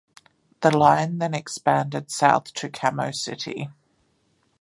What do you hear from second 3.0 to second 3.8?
City.